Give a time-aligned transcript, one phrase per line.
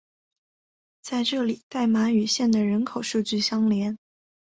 [1.03, 3.99] 在这里代码与县的人口数据相连。